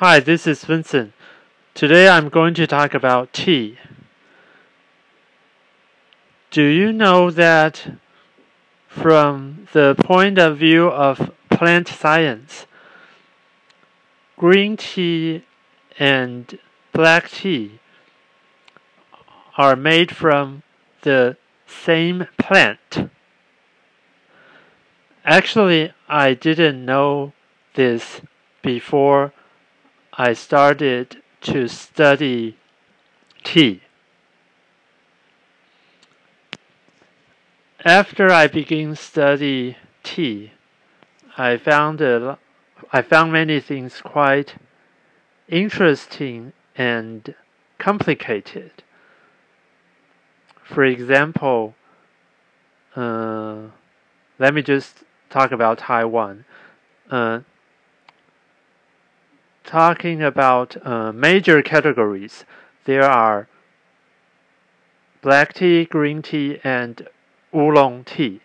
Hi, 0.00 0.18
this 0.18 0.46
is 0.46 0.64
Vincent. 0.64 1.12
Today 1.74 2.08
I'm 2.08 2.30
going 2.30 2.54
to 2.54 2.66
talk 2.66 2.94
about 2.94 3.34
tea. 3.34 3.76
Do 6.50 6.62
you 6.62 6.90
know 6.90 7.30
that 7.30 7.98
from 8.88 9.68
the 9.74 9.94
point 10.02 10.38
of 10.38 10.56
view 10.56 10.88
of 10.88 11.30
plant 11.50 11.86
science, 11.86 12.64
green 14.38 14.78
tea 14.78 15.44
and 15.98 16.58
black 16.94 17.28
tea 17.28 17.78
are 19.58 19.76
made 19.76 20.16
from 20.16 20.62
the 21.02 21.36
same 21.66 22.26
plant? 22.38 23.10
Actually, 25.26 25.92
I 26.08 26.32
didn't 26.32 26.86
know 26.86 27.34
this 27.74 28.22
before 28.62 29.34
I 30.20 30.34
started 30.34 31.22
to 31.40 31.66
study 31.66 32.58
tea. 33.42 33.80
After 37.86 38.30
I 38.30 38.46
began 38.46 38.96
study 38.96 39.78
tea, 40.02 40.52
I 41.38 41.56
found 41.56 42.02
a, 42.02 42.38
I 42.92 43.00
found 43.00 43.32
many 43.32 43.60
things 43.60 44.02
quite 44.02 44.56
interesting 45.48 46.52
and 46.76 47.34
complicated. 47.78 48.82
For 50.62 50.84
example, 50.84 51.76
uh, 52.94 53.68
let 54.38 54.52
me 54.52 54.60
just 54.60 55.02
talk 55.30 55.50
about 55.50 55.78
Taiwan. 55.78 56.44
Uh, 57.10 57.40
talking 59.64 60.22
about 60.22 60.76
uh, 60.86 61.12
major 61.12 61.62
categories, 61.62 62.44
there 62.84 63.04
are 63.04 63.48
black 65.22 65.52
tea, 65.52 65.84
green 65.84 66.22
tea, 66.22 66.58
and 66.64 67.08
oolong 67.54 68.04
tea. 68.04 68.40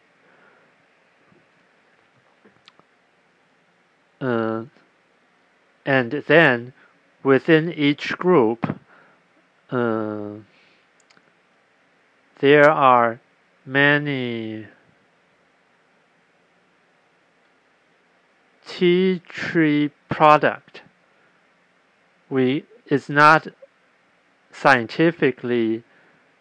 Uh, 4.19 4.65
and 5.85 6.11
then 6.27 6.73
within 7.23 7.71
each 7.71 8.17
group, 8.17 8.79
uh, 9.71 10.31
there 12.39 12.69
are 12.69 13.19
many 13.65 14.67
tea 18.67 19.21
tree 19.27 19.91
product. 20.09 20.81
We 22.35 22.65
it's 22.85 23.07
not 23.07 23.47
scientifically 24.51 25.83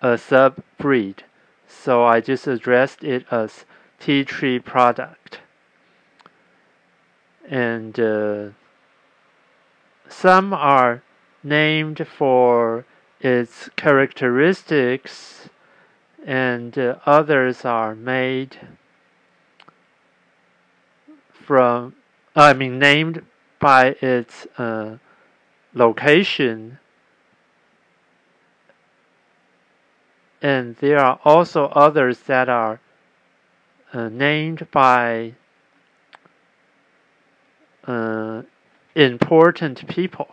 a 0.02 0.18
sub-breed, 0.18 1.22
so 1.68 2.02
I 2.02 2.20
just 2.20 2.48
addressed 2.48 3.04
it 3.04 3.24
as 3.30 3.64
tea 4.00 4.24
tree 4.24 4.58
product. 4.58 5.38
And 7.48 8.00
uh, 8.00 8.48
some 10.08 10.52
are 10.52 11.04
named 11.44 12.04
for 12.08 12.84
its 13.20 13.70
characteristics, 13.76 15.48
and 16.26 16.76
uh, 16.76 16.96
others 17.06 17.64
are 17.64 17.94
made 17.94 18.58
from 21.32 21.94
I 22.34 22.52
mean, 22.52 22.80
named 22.80 23.24
by 23.60 23.94
its 24.00 24.48
uh, 24.58 24.96
location. 25.74 26.78
And 30.40 30.76
there 30.76 30.98
are 30.98 31.18
also 31.24 31.66
others 31.66 32.20
that 32.20 32.48
are 32.48 32.80
uh, 33.92 34.08
named 34.08 34.66
by 34.70 35.34
uh, 37.86 38.42
important 38.94 39.86
people. 39.88 40.28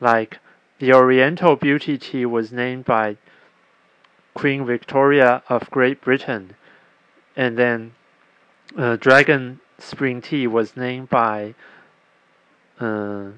Like 0.00 0.38
the 0.78 0.94
Oriental 0.94 1.56
Beauty 1.56 1.98
Tea 1.98 2.24
was 2.24 2.52
named 2.52 2.86
by 2.86 3.16
Queen 4.34 4.64
Victoria 4.64 5.42
of 5.48 5.70
Great 5.70 6.00
Britain, 6.00 6.54
and 7.36 7.58
then 7.58 7.92
uh, 8.76 8.96
Dragon 8.96 9.60
spring 9.78 10.22
tea 10.22 10.46
was 10.46 10.76
named 10.76 11.10
by 11.10 11.54
uh, 12.78 13.28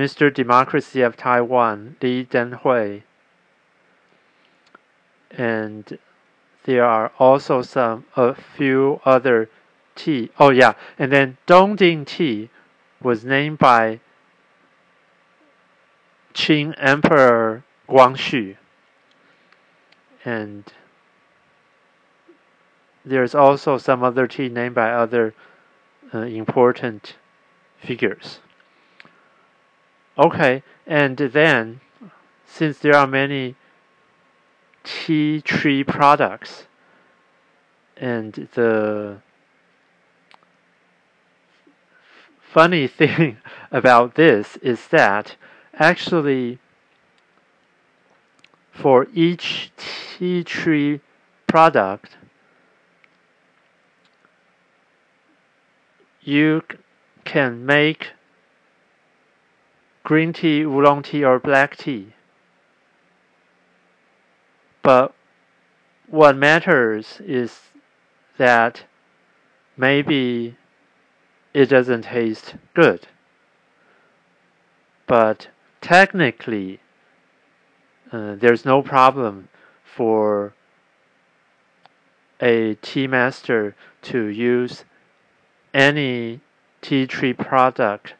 Mr. 0.00 0.32
Democracy 0.32 1.02
of 1.02 1.14
Taiwan, 1.14 1.94
Li 2.00 2.24
Denghui. 2.24 3.02
And 5.30 5.98
there 6.64 6.86
are 6.86 7.12
also 7.18 7.60
some, 7.60 8.06
a 8.16 8.34
few 8.34 9.02
other 9.04 9.50
tea. 9.94 10.30
Oh 10.38 10.50
yeah, 10.50 10.72
and 10.98 11.12
then 11.12 11.36
Dongding 11.46 12.06
tea 12.06 12.48
was 13.02 13.26
named 13.26 13.58
by 13.58 14.00
Qing 16.32 16.74
Emperor 16.78 17.62
Guangxu. 17.86 18.56
And 20.24 20.64
there's 23.04 23.34
also 23.34 23.76
some 23.76 24.02
other 24.02 24.26
tea 24.26 24.48
named 24.48 24.74
by 24.74 24.92
other 24.92 25.34
uh, 26.14 26.20
important 26.20 27.16
figures. 27.78 28.40
Okay, 30.20 30.62
and 30.86 31.16
then 31.16 31.80
since 32.44 32.78
there 32.80 32.94
are 32.94 33.06
many 33.06 33.56
tea 34.84 35.40
tree 35.40 35.82
products, 35.82 36.66
and 37.96 38.34
the 38.52 39.22
funny 42.38 42.86
thing 43.00 43.38
about 43.70 44.16
this 44.16 44.58
is 44.58 44.88
that 44.88 45.36
actually 45.72 46.58
for 48.72 49.06
each 49.14 49.72
tea 49.78 50.44
tree 50.44 51.00
product 51.46 52.18
you 56.20 56.62
can 57.24 57.64
make 57.64 58.08
green 60.02 60.32
tea, 60.32 60.62
oolong 60.62 61.02
tea, 61.02 61.24
or 61.24 61.38
black 61.38 61.76
tea. 61.76 62.14
But 64.82 65.14
what 66.08 66.36
matters 66.36 67.20
is 67.24 67.60
that 68.38 68.84
maybe 69.76 70.56
it 71.52 71.66
doesn't 71.66 72.02
taste 72.02 72.54
good. 72.74 73.06
But 75.06 75.48
technically, 75.80 76.80
uh, 78.12 78.36
there's 78.36 78.64
no 78.64 78.82
problem 78.82 79.48
for 79.84 80.54
a 82.40 82.74
tea 82.76 83.06
master 83.06 83.74
to 84.02 84.26
use 84.26 84.84
any 85.74 86.40
tea 86.80 87.06
tree 87.06 87.32
product 87.32 88.14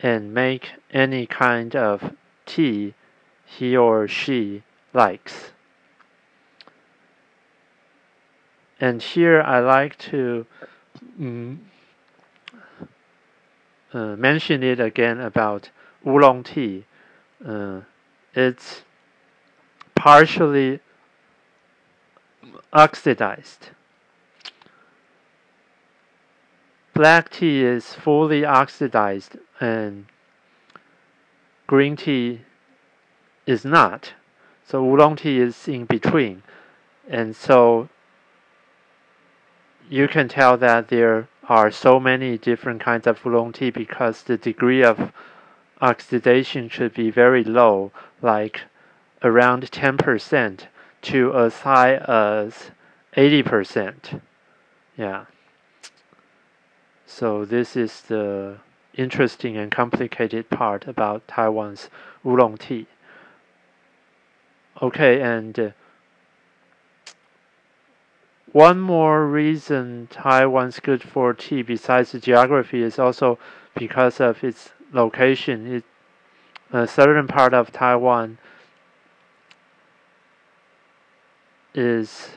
and 0.00 0.32
make 0.32 0.72
any 0.92 1.26
kind 1.26 1.74
of 1.74 2.14
tea 2.46 2.94
he 3.44 3.76
or 3.76 4.06
she 4.06 4.62
likes. 4.92 5.50
And 8.80 9.02
here 9.02 9.40
I 9.42 9.58
like 9.58 9.98
to 10.10 10.46
mm, 11.20 11.58
uh, 13.92 14.16
mention 14.16 14.62
it 14.62 14.78
again 14.78 15.18
about 15.20 15.70
oolong 16.06 16.44
tea. 16.44 16.84
Uh, 17.44 17.80
it's 18.34 18.82
partially 19.96 20.80
oxidized 22.72 23.70
black 26.98 27.30
tea 27.30 27.62
is 27.62 27.94
fully 27.94 28.44
oxidized 28.44 29.36
and 29.60 30.06
green 31.68 31.94
tea 31.94 32.40
is 33.46 33.64
not. 33.64 34.14
So 34.66 34.84
oolong 34.84 35.14
tea 35.14 35.38
is 35.38 35.68
in 35.68 35.84
between. 35.84 36.42
And 37.08 37.36
so 37.36 37.88
you 39.88 40.08
can 40.08 40.26
tell 40.26 40.56
that 40.56 40.88
there 40.88 41.28
are 41.48 41.70
so 41.70 42.00
many 42.00 42.36
different 42.36 42.80
kinds 42.80 43.06
of 43.06 43.24
oolong 43.24 43.52
tea 43.52 43.70
because 43.70 44.24
the 44.24 44.36
degree 44.36 44.82
of 44.82 45.12
oxidation 45.80 46.68
should 46.68 46.94
be 46.94 47.12
very 47.12 47.44
low, 47.44 47.92
like 48.20 48.62
around 49.22 49.70
10% 49.70 50.66
to 51.02 51.32
as 51.36 51.60
high 51.60 51.94
as 51.94 52.72
80%. 53.16 54.20
Yeah. 54.96 55.26
So 57.10 57.46
this 57.46 57.74
is 57.74 58.02
the 58.02 58.58
interesting 58.94 59.56
and 59.56 59.72
complicated 59.72 60.50
part 60.50 60.86
about 60.86 61.26
Taiwan's 61.26 61.88
oolong 62.24 62.58
tea. 62.58 62.86
Okay, 64.82 65.20
and 65.22 65.58
uh, 65.58 65.70
one 68.52 68.78
more 68.78 69.26
reason 69.26 70.08
Taiwan's 70.10 70.80
good 70.80 71.02
for 71.02 71.32
tea 71.32 71.62
besides 71.62 72.12
the 72.12 72.20
geography 72.20 72.82
is 72.82 72.98
also 72.98 73.38
because 73.74 74.20
of 74.20 74.44
its 74.44 74.70
location. 74.92 75.82
It, 76.72 76.88
southern 76.88 77.26
part 77.26 77.54
of 77.54 77.72
Taiwan 77.72 78.36
is 81.74 82.28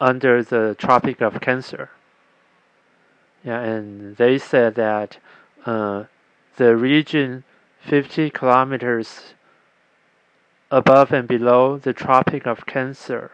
under 0.00 0.42
the 0.44 0.76
Tropic 0.78 1.20
of 1.20 1.40
Cancer. 1.40 1.90
Yeah, 3.42 3.60
and 3.60 4.16
they 4.16 4.38
said 4.38 4.74
that 4.74 5.18
uh, 5.64 6.04
the 6.56 6.76
region 6.76 7.44
50 7.80 8.30
kilometers 8.30 9.34
above 10.70 11.12
and 11.12 11.26
below 11.26 11.78
the 11.78 11.92
Tropic 11.92 12.46
of 12.46 12.66
Cancer 12.66 13.32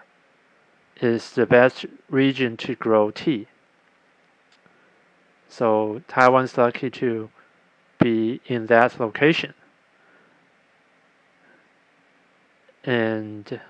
is 1.00 1.32
the 1.32 1.47
best 1.47 1.85
region 2.08 2.56
to 2.58 2.75
grow 2.75 3.11
tea. 3.11 3.49
So 5.49 6.03
Taiwan's 6.09 6.56
lucky 6.56 6.91
to 6.91 7.31
be 7.99 8.41
in 8.47 8.67
that 8.67 8.99
location. 9.00 9.55
And 12.85 13.61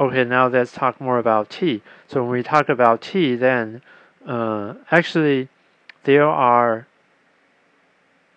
okay, 0.00 0.24
now 0.24 0.48
let's 0.48 0.72
talk 0.72 1.00
more 1.00 1.18
about 1.18 1.50
tea. 1.50 1.82
So 2.08 2.22
when 2.22 2.32
we 2.32 2.42
talk 2.42 2.70
about 2.70 3.02
tea, 3.02 3.36
then 3.36 3.82
uh, 4.26 4.74
actually 4.90 5.48
there 6.04 6.26
are 6.26 6.86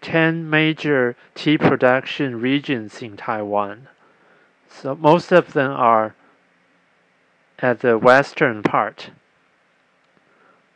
10 0.01 0.50
major 0.50 1.15
tea 1.33 1.57
production 1.57 2.42
regions 2.42 3.01
in 3.01 3.15
Taiwan. 3.15 3.88
So 4.69 4.95
most 4.95 5.31
of 5.31 5.54
them 5.54 5.71
are 5.71 6.15
at 7.60 7.80
the 7.80 7.98
western 7.98 8.62
part, 8.62 9.12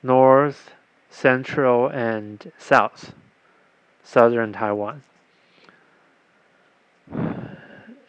north, 0.01 0.71
central, 1.09 1.87
and 1.89 2.51
south, 2.57 3.13
southern 4.03 4.53
Taiwan. 4.53 5.03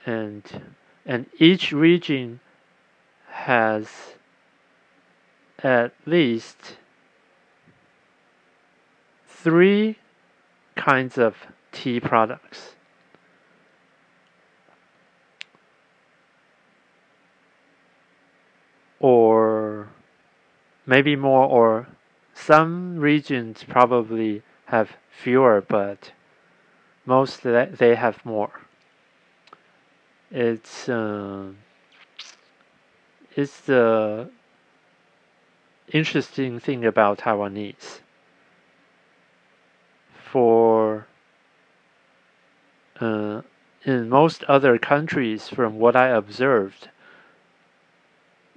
And 0.07 0.45
and 1.05 1.27
each 1.39 1.73
region 1.73 2.41
has 3.31 3.89
at 5.63 5.93
least 6.07 6.77
three 9.27 9.97
kinds 10.77 11.19
of 11.19 11.35
tea 11.73 12.01
products. 12.01 12.75
Or 19.01 19.89
maybe 20.87 21.15
more, 21.15 21.47
or 21.47 21.87
some 22.35 22.99
regions 22.99 23.65
probably 23.69 24.43
have 24.67 24.91
fewer, 25.11 25.65
but 25.67 26.13
most 27.07 27.43
they 27.43 27.95
have 27.95 28.25
more. 28.25 28.61
It's 30.31 30.89
uh, 30.89 31.53
it's 33.39 33.61
the 33.61 34.29
interesting 35.93 36.59
thing 36.59 36.85
about 36.85 37.19
Taiwanese. 37.19 38.01
For 40.33 41.07
uh, 42.99 43.43
in 43.85 44.09
most 44.09 44.43
other 44.45 44.77
countries, 44.77 45.49
from 45.49 45.79
what 45.79 45.95
I 45.95 46.09
observed, 46.09 46.89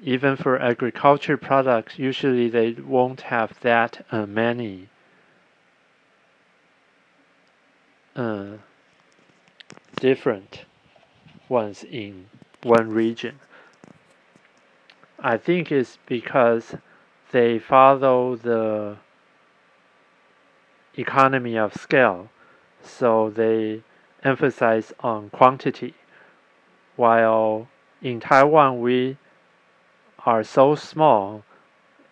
even 0.01 0.35
for 0.35 0.59
agriculture 0.59 1.37
products, 1.37 1.99
usually 1.99 2.49
they 2.49 2.71
won't 2.71 3.21
have 3.21 3.59
that 3.61 4.03
uh, 4.11 4.25
many 4.25 4.89
uh, 8.15 8.53
different 9.97 10.65
ones 11.49 11.83
in 11.83 12.25
one 12.63 12.89
region. 12.89 13.39
I 15.23 15.37
think 15.37 15.71
it's 15.71 15.99
because 16.07 16.75
they 17.31 17.59
follow 17.59 18.35
the 18.35 18.97
economy 20.97 21.57
of 21.57 21.75
scale, 21.75 22.29
so 22.83 23.29
they 23.29 23.83
emphasize 24.23 24.91
on 25.01 25.29
quantity. 25.29 25.93
While 26.95 27.67
in 28.01 28.19
Taiwan, 28.19 28.81
we 28.81 29.17
are 30.25 30.43
so 30.43 30.73
small 30.73 31.43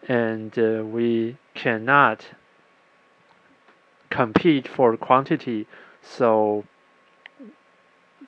and 0.08 0.58
uh, 0.58 0.84
we 0.86 1.38
cannot 1.56 2.28
compete 4.12 4.68
for 4.68 4.96
quantity, 4.98 5.68
so 6.02 6.64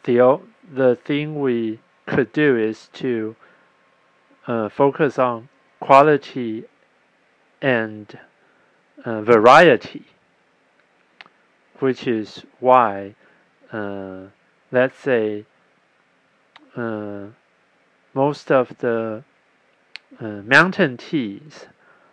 the 0.03 0.39
the 0.73 0.95
thing 0.95 1.39
we 1.39 1.79
could 2.07 2.33
do 2.33 2.57
is 2.57 2.89
to 2.93 3.35
uh, 4.51 4.67
focus 4.67 5.17
on 5.17 5.47
quality 5.79 6.65
and 7.61 8.19
uh, 9.05 9.21
variety, 9.21 10.05
which 11.79 12.05
is 12.05 12.43
why, 12.59 13.15
uh, 13.71 14.23
let's 14.69 14.97
say, 14.99 15.45
uh, 16.75 17.27
most 18.13 18.51
of 18.51 18.77
the 18.79 19.23
uh, 20.19 20.25
mountain 20.25 20.97
teas 20.97 21.67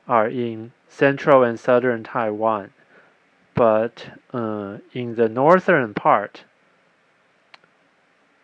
are 0.07 0.29
in 0.29 0.71
central 0.89 1.43
and 1.43 1.59
southern 1.59 2.05
Taiwan, 2.05 2.71
but 3.57 4.07
uh, 4.33 4.79
in 4.93 5.17
the 5.17 5.29
northern 5.29 5.93
part, 5.93 6.45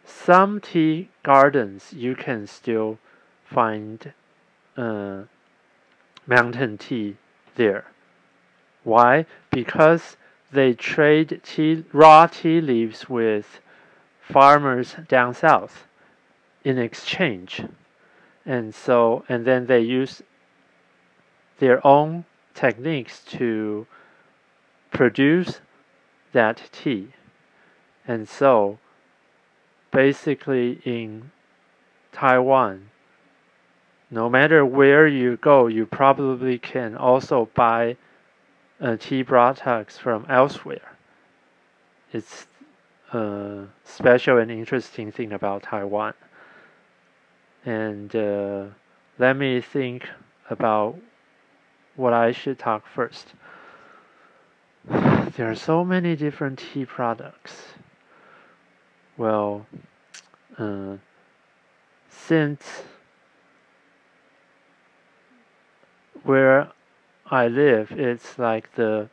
some 0.05 0.61
tea 0.61 1.11
gardens 1.23 1.93
you 1.93 2.17
can 2.17 2.49
still 2.49 2.99
find 3.55 4.13
uh, 4.77 5.23
mountain 6.27 6.77
tea 6.77 7.17
there. 7.55 7.85
Why? 8.83 9.27
Because 9.51 10.17
they 10.53 10.75
trade 10.75 11.41
tea, 11.45 11.85
raw 11.93 12.27
tea 12.27 12.61
leaves 12.61 13.09
with 13.09 13.61
farmers 14.21 14.97
down 15.09 15.35
south 15.35 15.85
in 16.65 16.79
exchange. 16.79 17.63
And 18.45 18.75
so, 18.75 19.25
and 19.29 19.47
then 19.47 19.67
they 19.67 19.81
use 19.81 20.23
their 21.59 21.85
own 21.87 22.25
techniques 22.55 23.21
to 23.39 23.87
produce 24.93 25.61
that 26.33 26.63
tea. 26.73 27.09
And 28.07 28.29
so, 28.29 28.79
basically, 29.91 30.81
in 30.85 31.31
Taiwan, 32.13 32.91
no 34.11 34.29
matter 34.29 34.65
where 34.65 35.07
you 35.07 35.37
go, 35.39 35.67
you 35.67 35.87
probably 35.87 36.59
can 36.59 36.97
also 36.97 37.49
buy 37.55 37.97
uh, 38.81 38.97
tea 38.99 39.25
products 39.25 39.99
from 39.99 40.27
elsewhere. 40.29 40.97
It's 42.13 42.47
a 43.13 43.65
special 43.85 44.39
and 44.39 44.51
interesting 44.51 45.11
thing 45.11 45.33
about 45.33 45.63
Taiwan. 45.65 46.15
And 47.65 48.15
uh, 48.15 48.67
let 49.19 49.37
me 49.37 49.61
think 49.61 50.07
about 50.51 50.97
what 51.97 52.13
I 52.13 52.33
should 52.33 52.59
talk 52.59 52.87
first. 52.87 53.35
There 55.37 55.51
are 55.51 55.57
so 55.57 55.85
many 55.85 56.15
different 56.15 56.61
tea 56.61 56.85
products. 56.85 57.75
Well, 59.17 59.67
uh, 60.59 60.99
since 62.09 62.85
where 66.25 66.71
I 67.27 67.49
live, 67.49 67.93
it's 67.93 68.39
like 68.39 68.75
the 68.75 69.09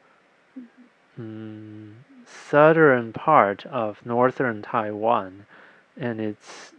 mm, 1.20 1.94
southern 2.26 3.14
part 3.14 3.66
of 3.66 4.06
northern 4.06 4.62
Taiwan, 4.62 5.46
and 5.98 6.20
it's 6.20 6.74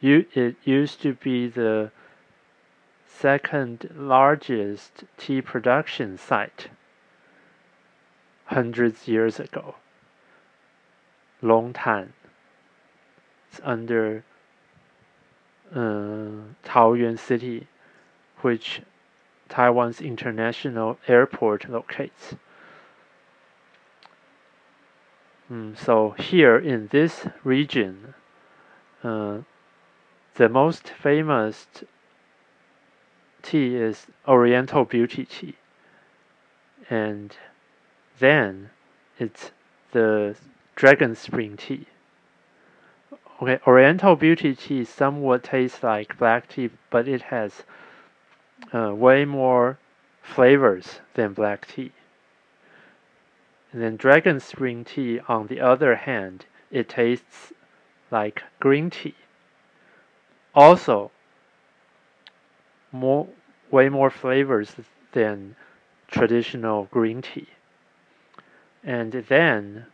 you. 0.00 0.26
It 0.34 0.56
used 0.64 1.00
to 1.02 1.14
be 1.14 1.48
the 1.48 1.90
second 3.06 3.88
largest 3.96 5.04
tea 5.16 5.40
production 5.40 6.18
site 6.18 6.68
hundreds 8.46 9.08
years 9.08 9.38
ago. 9.38 9.76
Longtan. 11.42 12.12
It's 13.50 13.60
under 13.64 14.24
uh, 15.74 16.54
Taoyuan 16.64 17.18
City, 17.18 17.66
which 18.40 18.82
Taiwan's 19.52 20.00
international 20.00 20.98
airport 21.06 21.68
locates. 21.68 22.36
Mm, 25.50 25.76
so 25.76 26.14
here 26.18 26.56
in 26.56 26.86
this 26.86 27.26
region, 27.44 28.14
uh, 29.04 29.40
the 30.36 30.48
most 30.48 30.88
famous 30.88 31.66
tea 33.42 33.76
is 33.76 34.06
Oriental 34.26 34.86
Beauty 34.86 35.26
Tea, 35.26 35.56
and 36.88 37.36
then 38.18 38.70
it's 39.18 39.50
the 39.90 40.34
Dragon 40.76 41.14
Spring 41.14 41.58
Tea. 41.58 41.84
Okay, 43.42 43.60
Oriental 43.66 44.16
Beauty 44.16 44.54
Tea 44.54 44.86
somewhat 44.86 45.44
tastes 45.44 45.82
like 45.82 46.16
black 46.16 46.48
tea, 46.48 46.70
but 46.88 47.06
it 47.06 47.20
has 47.22 47.64
uh, 48.72 48.94
way 48.94 49.24
more 49.24 49.78
flavors 50.22 51.00
than 51.14 51.32
black 51.32 51.66
tea. 51.66 51.92
And 53.72 53.82
then 53.82 53.96
Dragon 53.96 54.38
Spring 54.38 54.84
Tea, 54.84 55.20
on 55.28 55.46
the 55.46 55.60
other 55.60 55.96
hand, 55.96 56.44
it 56.70 56.88
tastes 56.88 57.52
like 58.10 58.42
green 58.60 58.90
tea. 58.90 59.14
Also, 60.54 61.10
more 62.92 63.26
way 63.70 63.88
more 63.88 64.10
flavors 64.10 64.74
than 65.12 65.56
traditional 66.08 66.84
green 66.90 67.22
tea. 67.22 67.48
And 68.84 69.12
then 69.12 69.86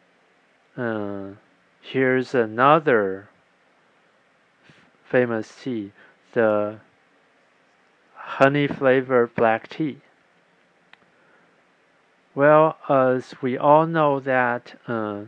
uh, 0.76 1.30
here's 1.80 2.34
another 2.34 3.28
famous 5.04 5.54
tea, 5.62 5.92
the 6.32 6.80
honey 8.38 8.68
flavored 8.68 9.34
black 9.34 9.68
tea. 9.68 9.98
Well, 12.36 12.78
as 12.88 13.34
we 13.42 13.58
all 13.58 13.84
know 13.84 14.20
that 14.20 14.78
uh, 14.86 15.22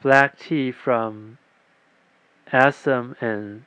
black 0.00 0.38
tea 0.38 0.72
from 0.72 1.36
Assam 2.50 3.16
and 3.20 3.64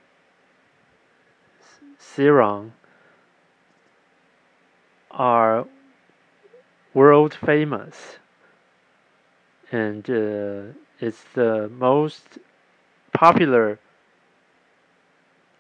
Ceylon 1.99 2.73
are 5.11 5.67
world 6.95 7.35
famous 7.35 8.17
and 9.71 10.09
uh, 10.09 10.73
it's 10.99 11.23
the 11.35 11.69
most 11.69 12.39
popular 13.13 13.77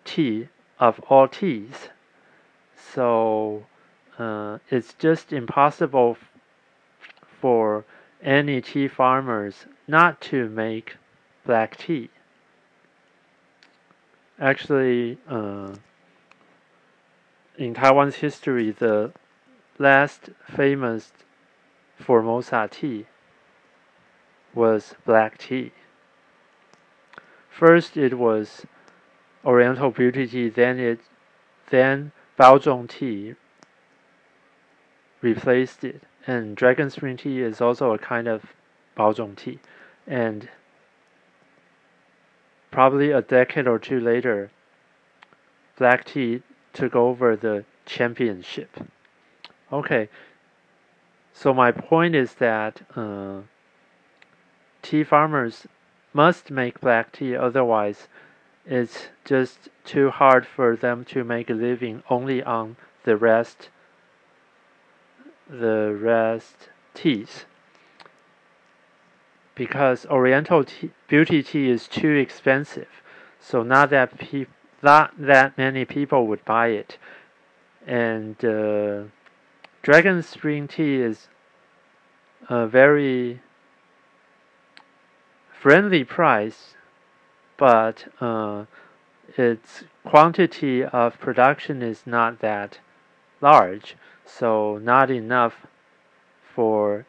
tea 0.03 0.47
of 0.79 0.99
all 1.01 1.27
teas 1.27 1.89
so 2.93 3.65
uh, 4.17 4.57
it's 4.69 4.93
just 4.93 5.31
impossible 5.33 6.17
for 7.39 7.85
any 8.21 8.61
tea 8.61 8.87
farmers 8.87 9.65
not 9.87 10.21
to 10.21 10.49
make 10.49 10.97
black 11.45 11.77
tea 11.77 12.09
actually 14.39 15.17
uh, 15.29 15.73
in 17.57 17.75
Taiwan's 17.75 18.15
history, 18.15 18.71
the 18.71 19.11
last 19.77 20.31
famous 20.49 21.11
Formosa 21.99 22.67
tea 22.71 23.05
was 24.55 24.95
black 25.05 25.37
tea. 25.37 25.71
First, 27.49 27.95
it 27.95 28.17
was 28.17 28.65
Oriental 29.45 29.91
Beauty 29.91 30.25
Tea, 30.25 30.49
then 30.49 30.79
it, 30.79 30.99
then 31.69 32.11
Baozhong 32.37 32.87
Tea 32.89 33.35
replaced 35.21 35.83
it, 35.83 36.01
and 36.25 36.55
Dragon 36.55 36.89
Spring 36.89 37.17
Tea 37.17 37.41
is 37.41 37.61
also 37.61 37.93
a 37.93 37.97
kind 37.97 38.27
of 38.27 38.53
Baozhong 38.97 39.35
Tea, 39.35 39.59
and 40.07 40.49
probably 42.71 43.11
a 43.11 43.21
decade 43.21 43.67
or 43.67 43.77
two 43.77 43.99
later, 43.99 44.49
black 45.77 46.05
tea 46.05 46.41
took 46.73 46.95
over 46.95 47.35
the 47.35 47.65
championship. 47.85 48.77
Okay, 49.71 50.09
so 51.33 51.53
my 51.53 51.71
point 51.71 52.15
is 52.15 52.35
that 52.35 52.81
uh, 52.95 53.41
tea 54.81 55.03
farmers 55.03 55.67
must 56.13 56.51
make 56.51 56.81
black 56.81 57.11
tea, 57.11 57.35
otherwise, 57.35 58.07
it's 58.65 59.07
just 59.25 59.69
too 59.85 60.09
hard 60.09 60.45
for 60.45 60.75
them 60.75 61.05
to 61.05 61.23
make 61.23 61.49
a 61.49 61.53
living 61.53 62.03
only 62.09 62.43
on 62.43 62.77
the 63.03 63.17
rest, 63.17 63.69
the 65.49 65.97
rest 65.99 66.69
teas. 66.93 67.45
Because 69.55 70.05
Oriental 70.05 70.63
tea, 70.63 70.91
beauty 71.07 71.43
tea 71.43 71.69
is 71.69 71.87
too 71.87 72.15
expensive, 72.15 72.87
so 73.39 73.63
not 73.63 73.89
that 73.89 74.17
people 74.17 74.53
not 74.83 75.13
that 75.17 75.57
many 75.57 75.85
people 75.85 76.27
would 76.27 76.43
buy 76.45 76.67
it. 76.67 76.97
And 77.85 78.43
uh, 78.43 79.03
Dragon 79.81 80.21
Spring 80.23 80.67
Tea 80.67 80.95
is 80.95 81.27
a 82.49 82.67
very 82.67 83.41
friendly 85.51 86.03
price, 86.03 86.75
but 87.61 88.07
uh, 88.19 88.65
its 89.37 89.83
quantity 90.03 90.83
of 90.83 91.19
production 91.19 91.83
is 91.83 92.07
not 92.07 92.39
that 92.39 92.79
large, 93.39 93.95
so 94.25 94.79
not 94.79 95.11
enough 95.11 95.67
for 96.55 97.05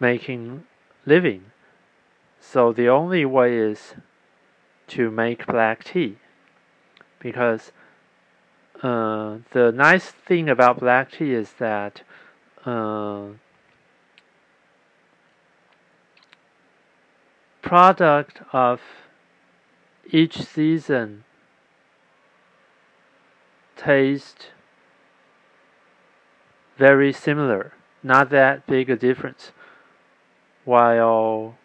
making 0.00 0.64
living. 1.04 1.44
So 2.40 2.72
the 2.72 2.88
only 2.88 3.26
way 3.26 3.58
is 3.58 3.94
to 4.88 5.10
make 5.10 5.46
black 5.46 5.84
tea 5.84 6.16
because 7.18 7.72
uh, 8.82 9.36
the 9.50 9.70
nice 9.70 10.06
thing 10.06 10.48
about 10.48 10.80
black 10.80 11.12
tea 11.12 11.34
is 11.34 11.52
that 11.58 12.00
uh, 12.64 13.26
product 17.64 18.42
of 18.52 18.80
each 20.10 20.42
season 20.42 21.24
taste 23.74 24.50
very 26.76 27.10
similar, 27.10 27.72
not 28.02 28.28
that 28.28 28.66
big 28.66 28.90
a 28.90 28.96
difference. 28.96 29.52
While 30.66 31.56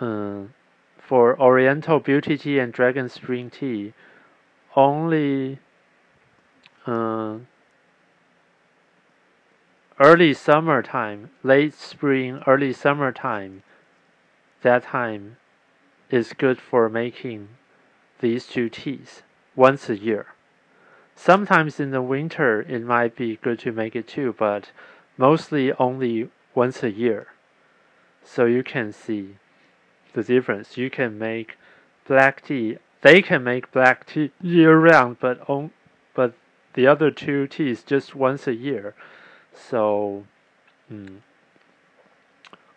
uh, 0.00 0.42
for 0.98 1.40
Oriental 1.40 1.98
Beauty 1.98 2.38
Tea 2.38 2.60
and 2.60 2.72
Dragon 2.72 3.08
Spring 3.08 3.50
Tea, 3.50 3.94
only 4.76 5.58
uh, 6.86 7.38
early 9.98 10.34
summertime, 10.34 11.30
late 11.42 11.74
spring, 11.74 12.42
early 12.46 12.72
summertime, 12.72 13.64
that 14.62 14.84
time 14.84 15.36
is 16.10 16.32
good 16.32 16.60
for 16.60 16.88
making 16.88 17.48
these 18.20 18.46
two 18.46 18.68
teas 18.68 19.22
once 19.54 19.88
a 19.88 19.96
year. 19.96 20.26
Sometimes 21.14 21.80
in 21.80 21.90
the 21.90 22.02
winter 22.02 22.62
it 22.62 22.82
might 22.82 23.16
be 23.16 23.36
good 23.36 23.58
to 23.60 23.72
make 23.72 23.96
it 23.96 24.06
too, 24.06 24.34
but 24.38 24.70
mostly 25.16 25.72
only 25.74 26.30
once 26.54 26.82
a 26.82 26.90
year. 26.90 27.28
So 28.24 28.44
you 28.44 28.62
can 28.62 28.92
see 28.92 29.36
the 30.12 30.22
difference. 30.22 30.76
You 30.76 30.90
can 30.90 31.18
make 31.18 31.56
black 32.06 32.44
tea. 32.44 32.78
They 33.02 33.22
can 33.22 33.44
make 33.44 33.72
black 33.72 34.06
tea 34.06 34.30
year 34.40 34.76
round, 34.78 35.18
but 35.20 35.40
on, 35.48 35.70
but 36.14 36.34
the 36.74 36.86
other 36.86 37.10
two 37.10 37.46
teas 37.46 37.82
just 37.82 38.14
once 38.14 38.46
a 38.46 38.54
year. 38.54 38.94
So, 39.52 40.24
mm, 40.92 41.18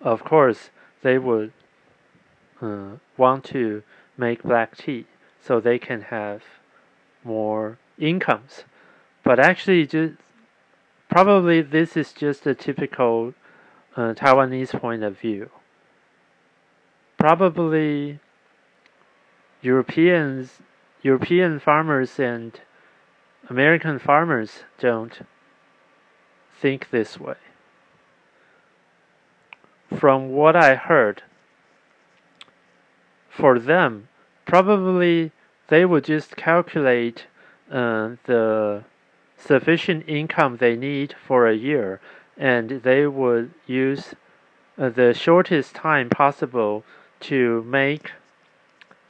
of 0.01 0.23
course, 0.23 0.69
they 1.01 1.17
would 1.17 1.53
uh, 2.61 2.97
want 3.17 3.43
to 3.45 3.83
make 4.17 4.43
black 4.43 4.77
tea 4.77 5.05
so 5.41 5.59
they 5.59 5.79
can 5.79 6.01
have 6.03 6.43
more 7.23 7.77
incomes. 7.99 8.63
But 9.23 9.39
actually, 9.39 9.85
just 9.85 10.13
probably 11.09 11.61
this 11.61 11.97
is 11.97 12.13
just 12.13 12.45
a 12.47 12.55
typical 12.55 13.33
uh, 13.95 14.13
Taiwanese 14.13 14.79
point 14.79 15.03
of 15.03 15.19
view 15.19 15.49
probably 17.21 18.19
Europeans, 19.61 20.57
European 21.03 21.59
farmers 21.59 22.17
and 22.17 22.59
American 23.47 23.99
farmers 23.99 24.63
don't 24.79 25.21
think 26.59 26.89
this 26.89 27.19
way. 27.19 27.35
From 29.95 30.31
what 30.31 30.55
I 30.55 30.73
heard, 30.73 31.21
for 33.31 33.57
them, 33.57 34.09
probably 34.45 35.31
they 35.69 35.85
would 35.85 36.03
just 36.03 36.35
calculate 36.35 37.25
uh, 37.71 38.11
the 38.25 38.83
sufficient 39.38 40.03
income 40.07 40.57
they 40.57 40.75
need 40.75 41.15
for 41.25 41.47
a 41.47 41.55
year, 41.55 42.01
and 42.38 42.83
they 42.83 43.07
would 43.07 43.53
use 43.65 44.13
uh, 44.77 44.89
the 44.89 45.13
shortest 45.13 45.73
time 45.73 46.09
possible 46.09 46.83
to 47.21 47.63
make 47.63 48.11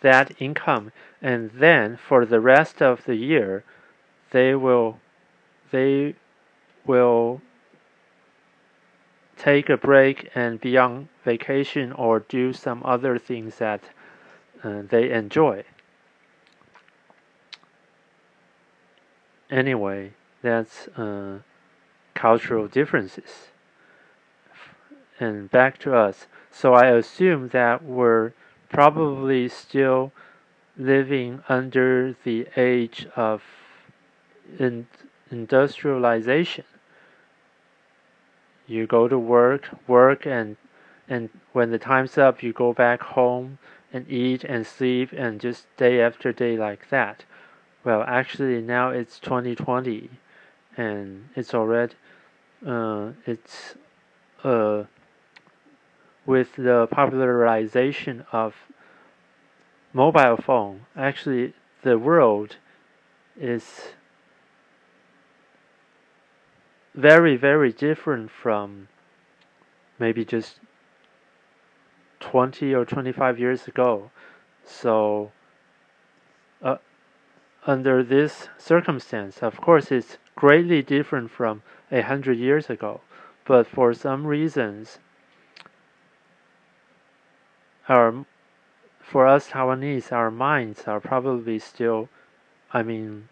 that 0.02 0.32
income, 0.40 0.92
and 1.22 1.52
then 1.52 1.98
for 1.98 2.26
the 2.26 2.40
rest 2.40 2.82
of 2.82 3.06
the 3.06 3.16
year, 3.16 3.64
they 4.32 4.54
will 4.56 5.00
they 5.72 6.14
will 6.86 7.42
take 9.38 9.70
a 9.70 9.78
break 9.78 10.30
and 10.36 10.62
be 10.62 10.78
on 10.78 11.10
vacation 11.24 11.92
or 11.94 12.20
do 12.20 12.54
some 12.54 12.82
other 12.86 13.18
things 13.18 13.58
that 13.58 13.82
uh, 14.64 14.82
they 14.88 15.12
enjoy. 15.12 15.64
Anyway, 19.50 20.14
that's 20.42 20.88
uh, 20.90 21.40
cultural 22.14 22.68
differences. 22.68 23.50
And 25.20 25.52
back 25.52 25.78
to 25.80 25.96
us. 25.96 26.28
So 26.52 26.74
I 26.74 26.88
assume 26.88 27.50
that 27.50 27.84
we're 27.84 28.32
probably 28.70 29.48
still 29.48 30.12
living 30.78 31.44
under 31.50 32.16
the 32.24 32.48
age 32.56 33.08
of 33.16 33.44
in 34.58 34.88
industrialization. 35.30 36.66
You 38.68 38.88
go 38.88 39.08
to 39.08 39.18
work, 39.18 39.70
work, 39.88 40.26
and 40.26 40.58
and 41.10 41.30
when 41.52 41.72
the 41.72 41.78
time's 41.78 42.18
up, 42.18 42.42
you 42.42 42.54
go 42.54 42.74
back 42.74 43.02
home 43.02 43.60
and 43.94 44.10
eat 44.10 44.44
and 44.44 44.66
sleep 44.66 45.12
and 45.12 45.40
just 45.40 45.66
day 45.78 46.02
after 46.02 46.32
day 46.32 46.58
like 46.58 46.90
that. 46.90 47.24
Well, 47.84 48.04
actually, 48.08 48.62
now 48.62 48.90
it's 48.90 49.20
2020, 49.20 50.10
and 50.78 51.30
it's 51.36 51.54
already 51.54 51.96
uh, 52.66 53.12
it's 53.26 53.76
uh, 54.44 54.84
with 56.26 56.56
the 56.56 56.88
popularization 56.92 58.26
of 58.32 58.56
mobile 59.94 60.38
phone. 60.38 60.86
Actually, 60.96 61.54
the 61.82 61.98
world 61.98 62.58
is 63.40 63.94
very 66.94 67.38
very 67.38 67.72
different 67.72 68.30
from 68.30 68.88
maybe 69.98 70.26
just 70.26 70.60
20 72.22 72.74
or 72.74 72.86
25 72.86 73.40
years 73.40 73.68
ago. 73.68 74.10
So, 74.64 75.32
uh, 76.62 76.78
under 77.68 78.04
this 78.04 78.48
circumstance, 78.58 79.44
of 79.44 79.60
course, 79.60 79.92
it's 79.92 80.18
greatly 80.36 80.82
different 80.82 81.32
from 81.32 81.64
a 81.92 82.02
hundred 82.02 82.38
years 82.38 82.70
ago. 82.70 83.02
But 83.46 83.68
for 83.68 83.94
some 83.94 84.26
reasons, 84.26 85.00
our 87.90 88.26
for 89.02 89.28
us 89.28 89.50
Taiwanese, 89.50 90.12
our 90.14 90.32
minds 90.32 90.84
are 90.88 91.02
probably 91.02 91.60
still, 91.60 92.08
I 92.72 92.82
mean, 92.82 93.28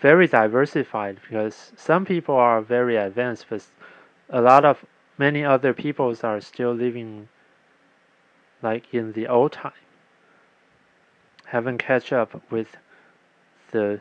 very 0.00 0.26
diversified 0.26 1.18
because 1.20 1.72
some 1.76 2.06
people 2.06 2.36
are 2.36 2.62
very 2.62 2.96
advanced, 2.96 3.46
but 3.50 3.66
a 4.30 4.40
lot 4.40 4.64
of 4.64 4.84
many 5.18 5.44
other 5.44 5.74
peoples 5.74 6.24
are 6.24 6.40
still 6.40 6.72
living 6.72 7.28
like 8.62 8.92
in 8.92 9.12
the 9.12 9.26
old 9.26 9.52
time. 9.52 9.72
Haven't 11.46 11.78
catch 11.78 12.12
up 12.12 12.40
with 12.50 12.76
the 13.70 14.00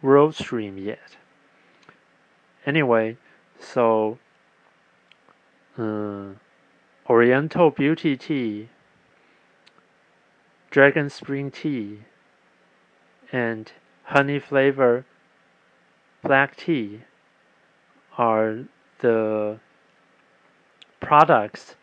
world 0.00 0.34
stream 0.34 0.78
yet. 0.78 1.16
Anyway, 2.64 3.16
so 3.58 4.18
uh, 5.78 6.28
Oriental 7.08 7.70
Beauty 7.70 8.16
Tea, 8.16 8.68
Dragon 10.70 11.10
Spring 11.10 11.50
Tea, 11.50 12.00
and 13.32 13.72
honey 14.04 14.38
flavor 14.38 15.04
black 16.22 16.56
tea 16.56 17.00
are 18.16 18.64
the 19.00 19.58
products 21.00 21.74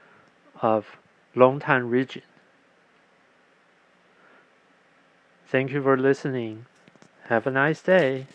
of 0.61 0.97
Longtan 1.39 1.89
region. 1.89 2.23
Thank 5.47 5.71
you 5.71 5.81
for 5.81 5.97
listening. 5.97 6.65
Have 7.29 7.47
a 7.47 7.51
nice 7.51 7.81
day. 7.81 8.27